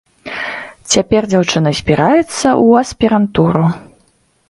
Цяпер 0.93 1.21
дзяўчына 1.35 1.69
збіраецца 1.81 2.25
ў 2.25 2.83
аспірантуру. 2.83 3.65